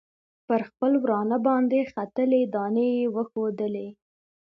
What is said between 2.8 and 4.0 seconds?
یې وښودلې.